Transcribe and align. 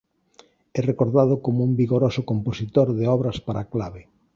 É 0.79 0.81
recordado 0.91 1.33
como 1.45 1.59
un 1.67 1.71
vigoroso 1.81 2.21
compositor 2.31 2.87
de 2.97 3.05
obras 3.15 3.37
para 3.47 3.67
clave. 3.73 4.01